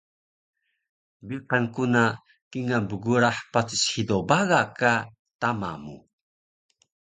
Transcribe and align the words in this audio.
Biqan 1.27 1.63
ku 1.73 1.83
na 1.93 2.03
kingal 2.51 2.83
bgurah 2.89 3.37
patis 3.51 3.83
hido 3.91 4.17
baga 4.29 4.61
ka 4.79 4.93
tama 5.41 5.71
mu 5.83 5.97